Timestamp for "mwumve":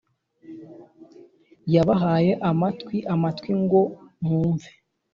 4.23-4.69